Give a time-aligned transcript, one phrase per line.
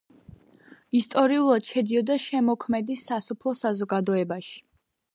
[0.99, 4.61] ისტორიულად შედიოდა შემოქმედის სასოფლო საზოგადოებაში.